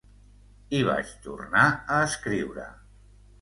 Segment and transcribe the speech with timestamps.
[0.77, 1.67] I vaig tornar
[1.97, 2.67] a escriure.